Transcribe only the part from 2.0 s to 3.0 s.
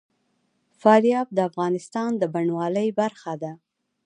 د بڼوالۍ